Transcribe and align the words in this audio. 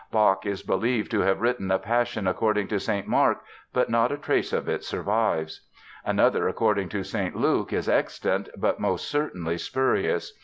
Bach 0.11 0.47
is 0.47 0.63
believed 0.63 1.11
to 1.11 1.19
have 1.19 1.41
written 1.41 1.69
a 1.69 1.77
Passion 1.77 2.25
according 2.25 2.67
to 2.69 2.79
St. 2.79 3.05
Mark, 3.05 3.43
but 3.71 3.87
not 3.87 4.11
a 4.11 4.17
trace 4.17 4.51
of 4.51 4.67
it 4.67 4.83
survives. 4.83 5.61
Another, 6.03 6.47
according 6.47 6.89
to 6.89 7.03
St 7.03 7.35
Luke, 7.35 7.71
is 7.71 7.87
extant 7.87 8.49
but 8.57 8.79
most 8.79 9.07
certainly 9.07 9.59
spurious. 9.59 10.33